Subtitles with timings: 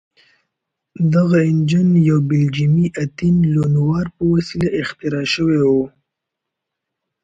[1.13, 5.73] دغه انجن یو بلجیمي اتین لونوار په وسیله اختراع شوی و.